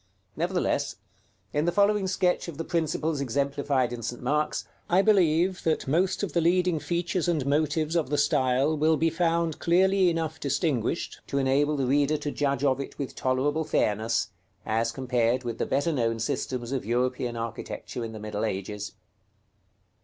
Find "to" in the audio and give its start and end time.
11.27-11.37, 12.17-12.31